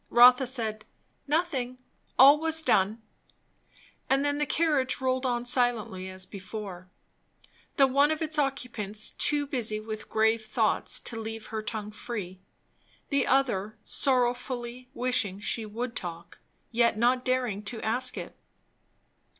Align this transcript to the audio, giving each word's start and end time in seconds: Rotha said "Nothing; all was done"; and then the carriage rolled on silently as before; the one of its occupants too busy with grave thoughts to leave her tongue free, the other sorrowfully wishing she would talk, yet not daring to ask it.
Rotha 0.09 0.47
said 0.47 0.83
"Nothing; 1.27 1.79
all 2.17 2.39
was 2.39 2.63
done"; 2.63 3.03
and 4.09 4.25
then 4.25 4.39
the 4.39 4.47
carriage 4.47 4.99
rolled 4.99 5.27
on 5.27 5.45
silently 5.45 6.09
as 6.09 6.25
before; 6.25 6.89
the 7.77 7.85
one 7.85 8.09
of 8.09 8.19
its 8.19 8.39
occupants 8.39 9.11
too 9.11 9.45
busy 9.45 9.79
with 9.79 10.09
grave 10.09 10.43
thoughts 10.43 10.99
to 11.01 11.21
leave 11.21 11.45
her 11.53 11.61
tongue 11.61 11.91
free, 11.91 12.41
the 13.09 13.27
other 13.27 13.77
sorrowfully 13.83 14.89
wishing 14.95 15.39
she 15.39 15.67
would 15.67 15.95
talk, 15.95 16.39
yet 16.71 16.97
not 16.97 17.23
daring 17.23 17.61
to 17.65 17.79
ask 17.83 18.17
it. 18.17 18.35